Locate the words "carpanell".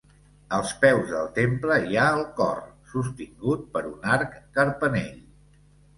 4.59-5.25